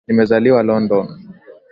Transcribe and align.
Nimezaliwa 0.07 0.63
London 0.63 1.07